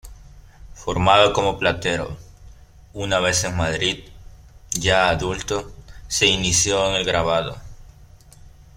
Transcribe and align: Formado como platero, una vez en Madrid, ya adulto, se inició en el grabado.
Formado 0.73 1.31
como 1.31 1.59
platero, 1.59 2.17
una 2.93 3.19
vez 3.19 3.43
en 3.43 3.55
Madrid, 3.55 3.99
ya 4.71 5.09
adulto, 5.09 5.71
se 6.07 6.25
inició 6.25 6.89
en 6.89 6.95
el 6.95 7.05
grabado. 7.05 7.55